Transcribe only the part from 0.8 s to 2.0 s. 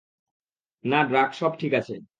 না, ড্রাক, সব ঠিক আছে।